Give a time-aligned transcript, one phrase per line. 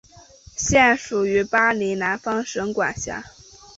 [0.57, 3.23] 现属于巴林南方省管辖。